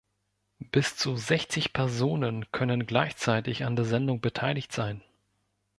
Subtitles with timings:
[0.71, 5.03] Bis zu sechzig Personen können gleichzeitig an der Sendung beteiligt sein.